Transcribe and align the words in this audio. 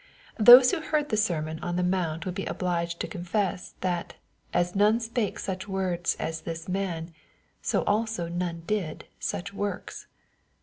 Those 0.39 0.71
who 0.71 0.81
heard 0.81 1.09
the 1.09 1.15
sermon 1.15 1.59
on 1.59 1.75
the 1.75 1.83
mount 1.83 2.25
would 2.25 2.33
be 2.33 2.47
obliged 2.47 2.99
to 3.01 3.07
confess, 3.07 3.75
that, 3.81 4.15
as 4.51 4.71
'^ 4.73 4.75
none 4.75 4.99
spake 4.99 5.37
such 5.37 5.67
words 5.67 6.15
as 6.15 6.41
this 6.41 6.65
man/' 6.67 7.13
so 7.61 7.83
also 7.83 8.27
none 8.27 8.63
did 8.65 9.05
such 9.19 9.53
works. 9.53 10.07